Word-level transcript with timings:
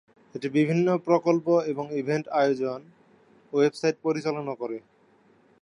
এটি 0.35 0.47
বিভিন্ন 0.49 0.87
প্রকল্প 1.07 1.47
এবং 1.71 1.85
ইভেন্ট 1.93 2.25
আয়োজন, 2.31 2.79
ওয়েবসাইট 3.53 3.95
পরিচালনা 4.03 4.53
করে। 4.55 4.77